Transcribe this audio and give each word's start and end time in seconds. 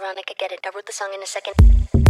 Veronica, 0.00 0.32
get 0.38 0.50
it. 0.50 0.60
I 0.64 0.70
wrote 0.74 0.86
the 0.86 0.92
song 0.94 1.12
in 1.12 1.22
a 1.22 1.26
second. 1.26 2.09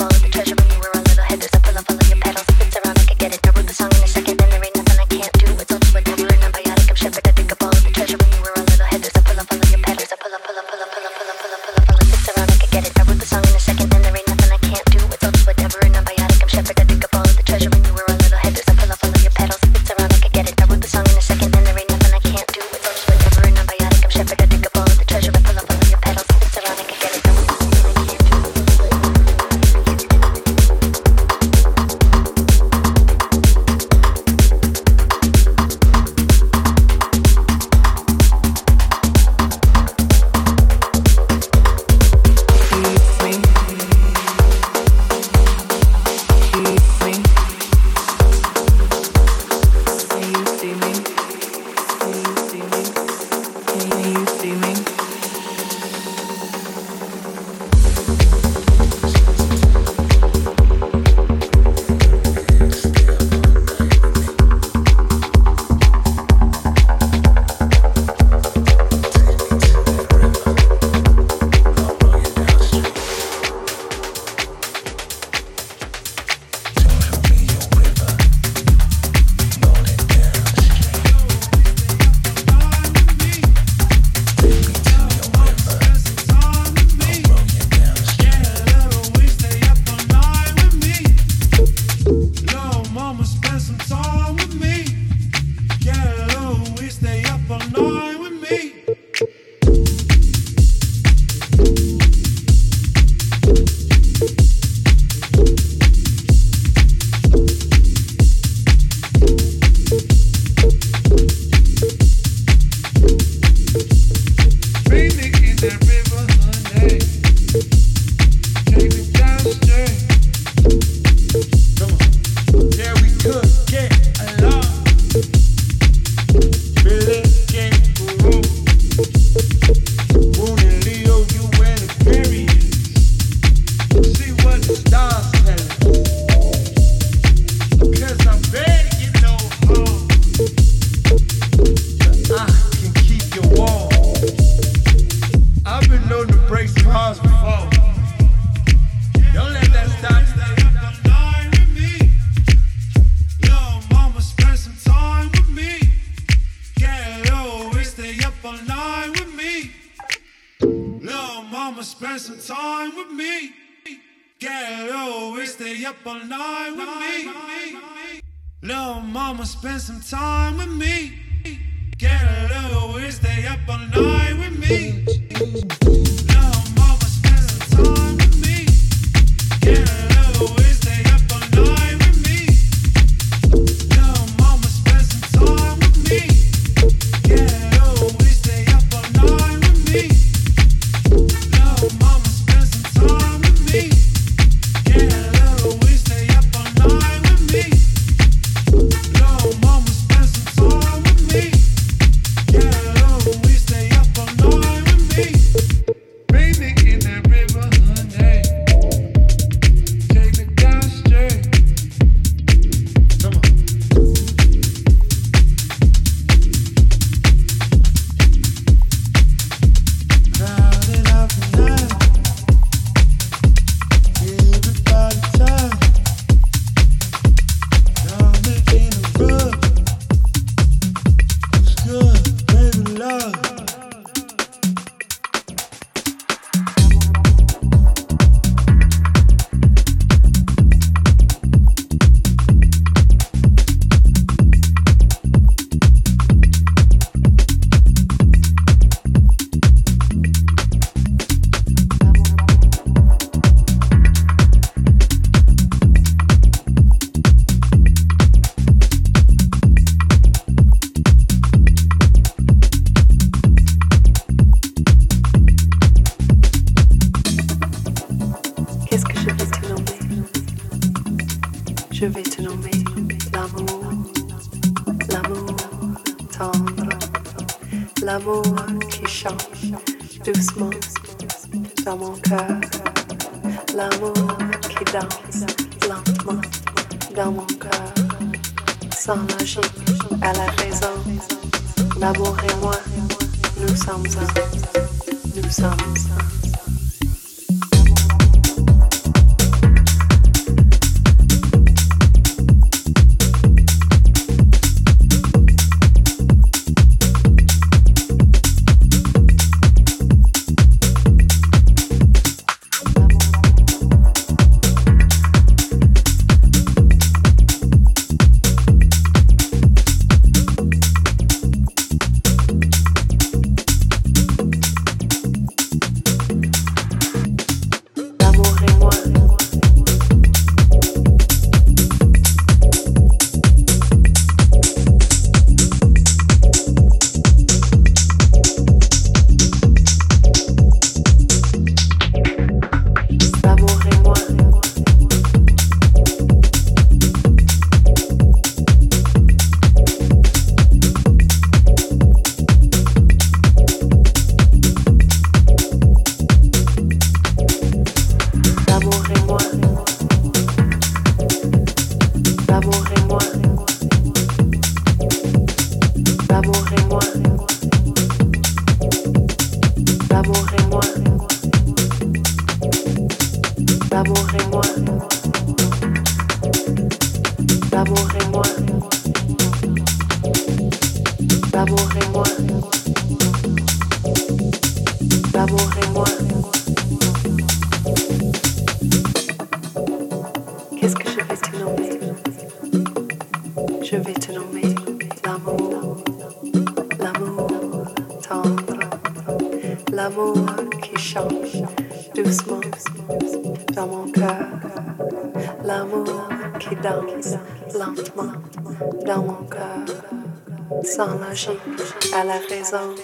logique 411.19 412.13
à 412.13 412.23
la 412.23 412.37
raison. 412.37 412.95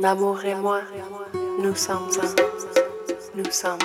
L'amour 0.00 0.44
et 0.44 0.54
moi, 0.54 0.80
nous 1.58 1.74
sommes 1.74 2.08
un. 2.22 3.38
Nous 3.38 3.50
sommes. 3.50 3.78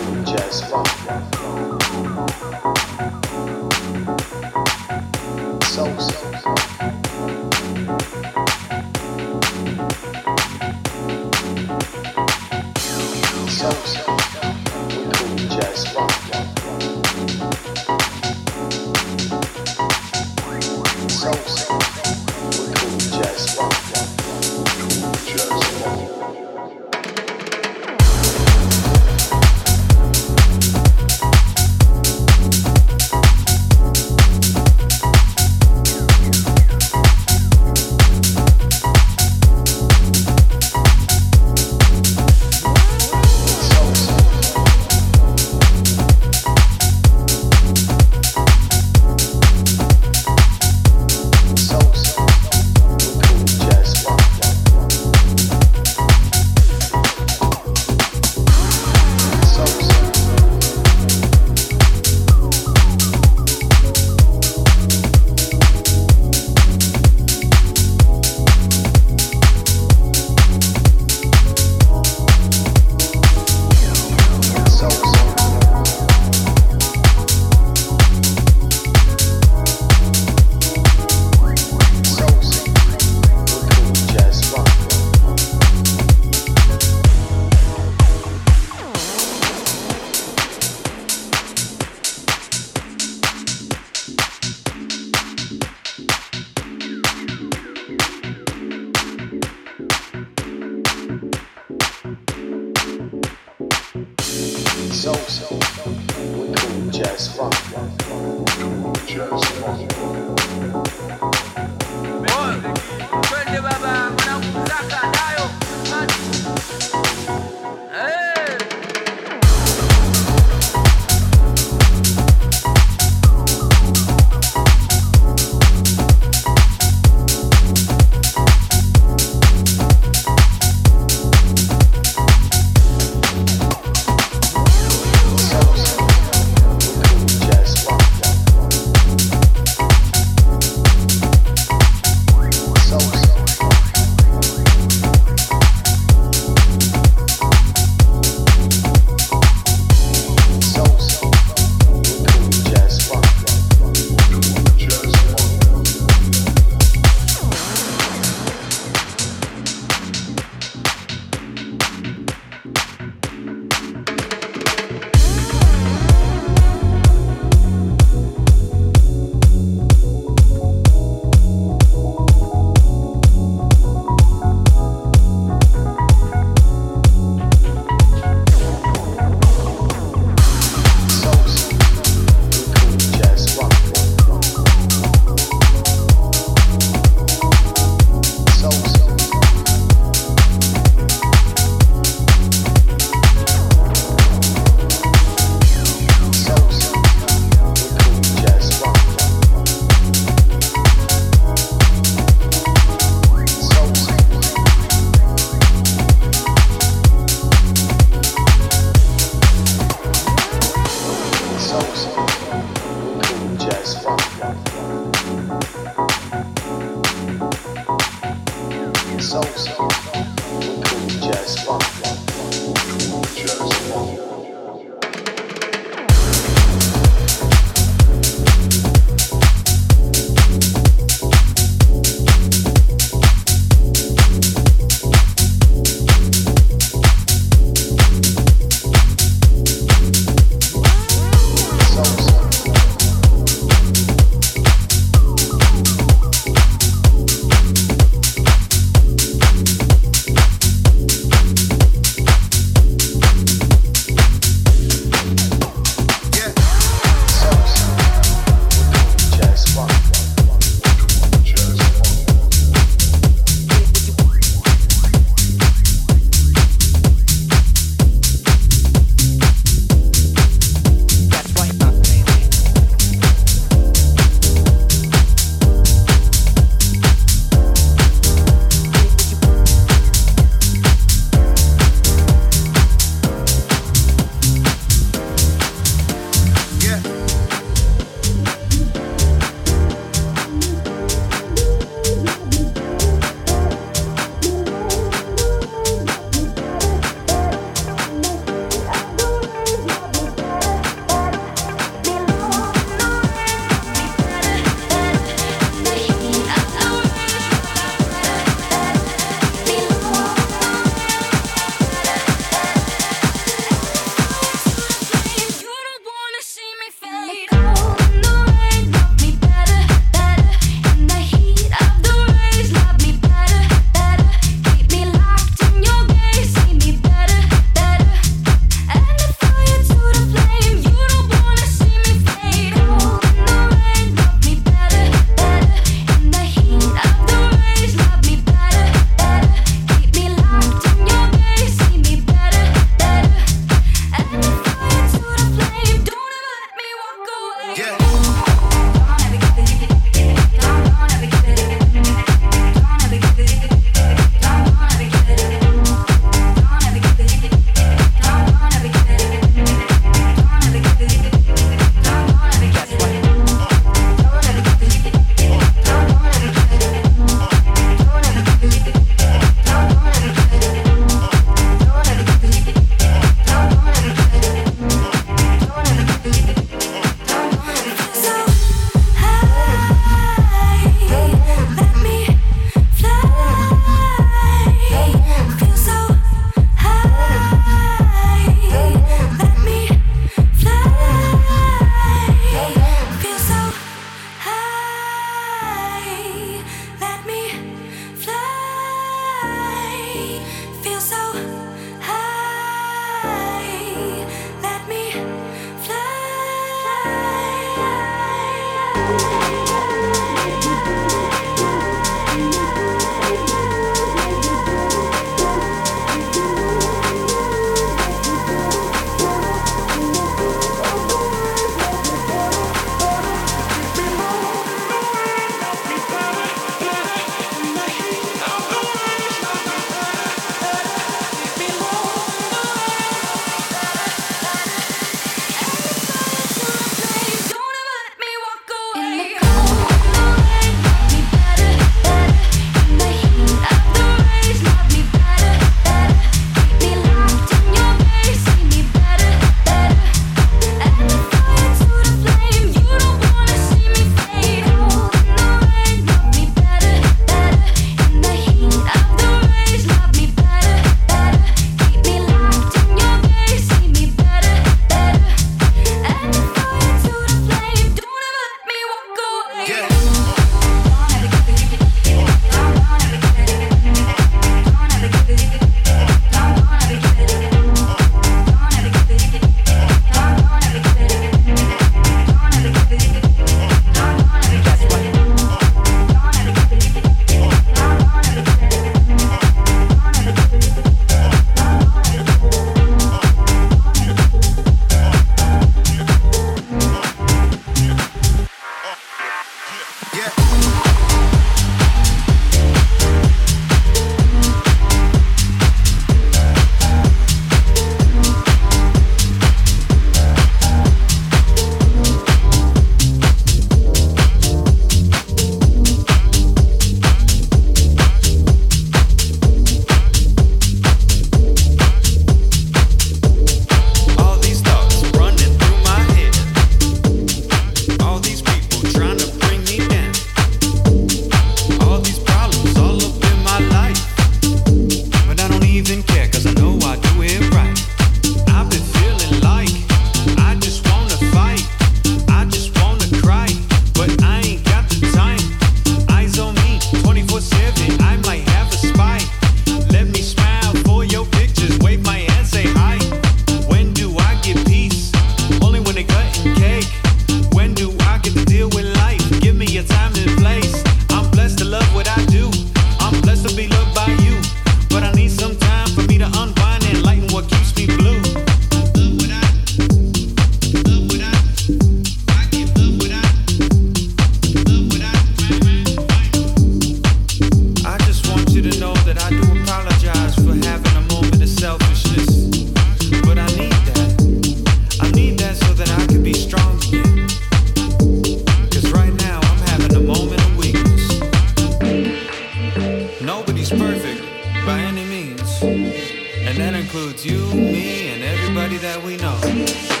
perfect 593.77 594.21
by 594.65 594.79
any 594.79 595.05
means, 595.05 595.61
and 595.61 596.57
that 596.57 596.73
includes 596.73 597.25
you, 597.25 597.39
me, 597.53 598.09
and 598.09 598.23
everybody 598.23 598.77
that 598.77 599.01
we 599.01 599.17
know. 599.17 600.00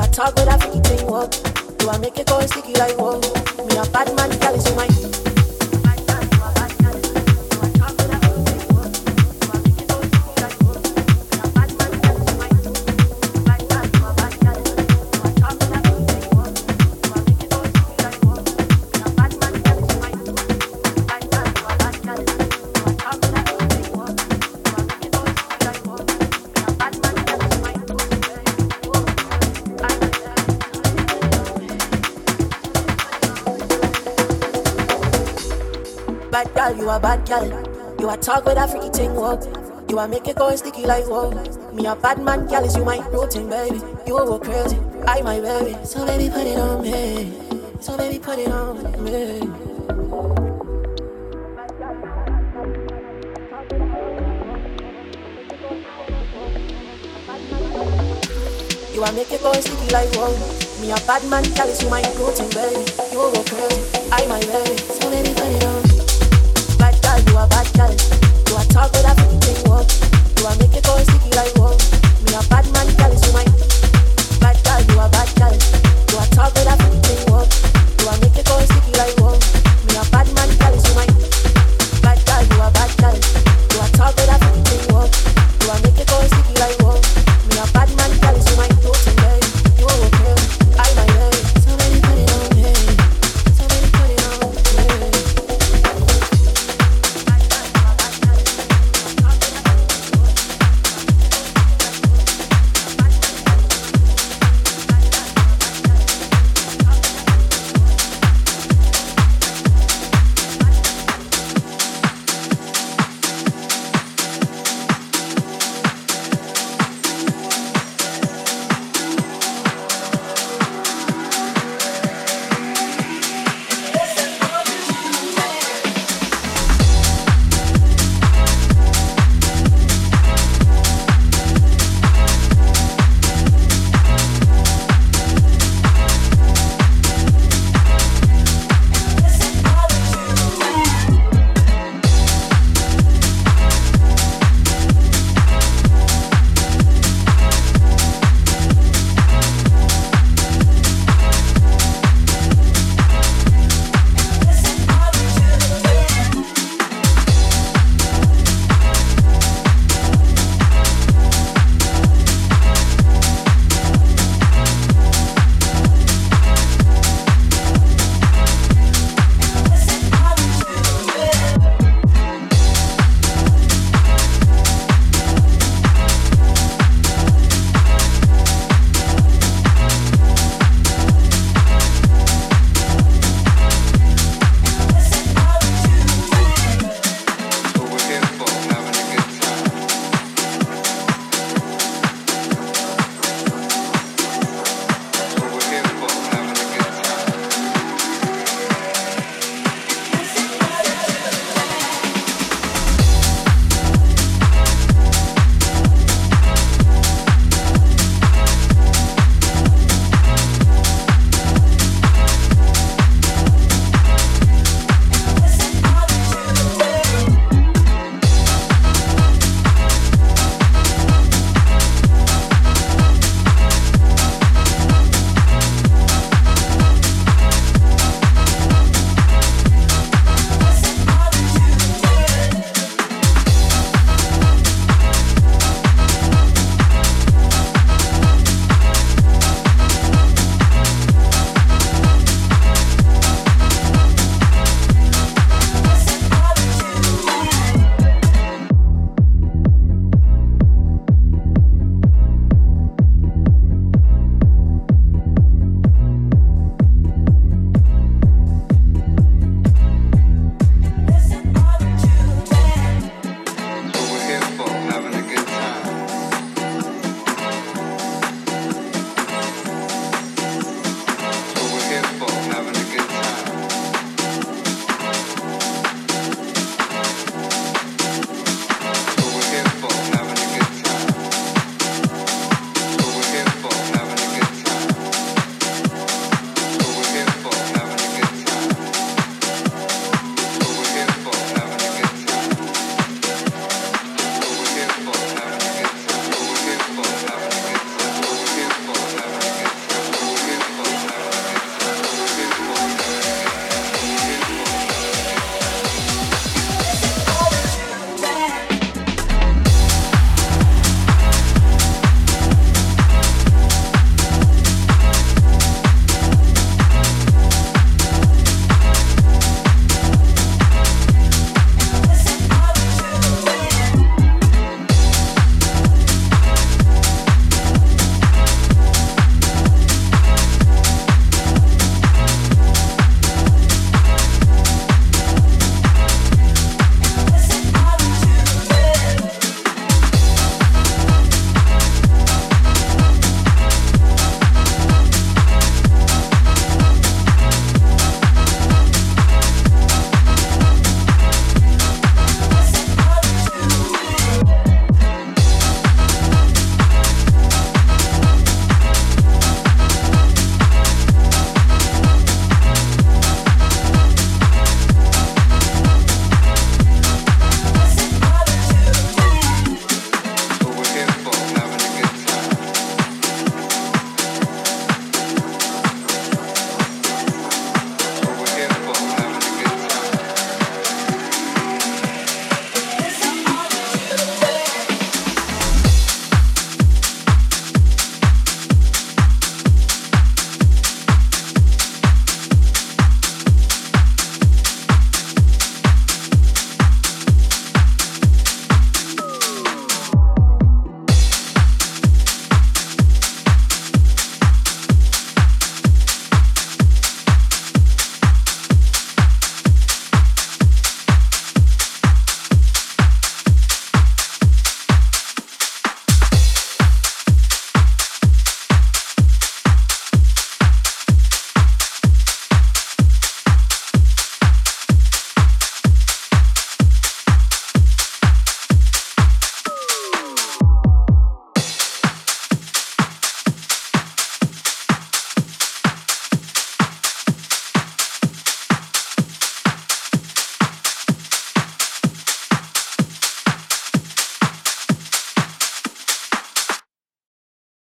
I 0.00 0.06
talk 0.06 0.40
with 38.44 38.58
a 38.58 38.68
freaky 38.68 38.88
thing, 38.90 39.14
walk. 39.14 39.42
You 39.88 39.98
are 39.98 40.08
make 40.08 40.28
it 40.28 40.36
go 40.36 40.54
sticky 40.54 40.86
like 40.86 41.06
whoa. 41.06 41.30
Me 41.72 41.86
a 41.86 41.96
bad 41.96 42.22
man, 42.22 42.46
girl, 42.46 42.64
is 42.64 42.76
you 42.76 42.84
my 42.84 42.98
routine, 43.08 43.48
baby. 43.48 43.80
You 44.06 44.14
will 44.14 44.26
go 44.26 44.38
crazy, 44.38 44.78
I 45.06 45.22
my 45.22 45.40
baby. 45.40 45.76
So 45.84 46.06
baby, 46.06 46.30
put 46.30 46.46
it 46.46 46.58
on 46.58 46.82
me. 46.82 47.32
So 47.80 47.96
baby, 47.96 48.18
put 48.18 48.38
it 48.38 48.48
on 48.48 49.04
me. 49.04 49.10
You 58.94 59.04
are 59.04 59.12
make 59.12 59.32
it 59.32 59.40
go 59.42 59.52
sticky 59.54 59.92
like 59.92 60.08
whoa. 60.14 60.30
Me 60.80 60.92
a 60.92 60.96
bad 61.06 61.24
man, 61.30 61.42
girl, 61.54 61.68
is 61.68 61.82
you 61.82 61.90
my 61.90 62.02
routine, 62.18 62.50
baby. 62.50 62.84
You 63.12 63.18
will 63.18 63.32
go 63.32 63.42
crazy, 63.44 64.08
I 64.12 64.26
my 64.26 64.40
baby. 64.40 64.76
So 64.76 65.10
baby, 65.10 65.34
put 65.34 65.46
it 65.46 65.64
on. 65.64 65.89
Talk 68.70 68.92
with 68.92 69.04
a 69.04 69.14
freaky 69.14 69.38
thing, 69.38 69.70
what? 69.70 69.86
Do 70.36 70.46
I 70.46 70.56
make 70.58 70.76
it 70.76 70.84
go 70.84 70.96
sticky 70.98 71.30
like 71.36 71.56
what? 71.58 71.99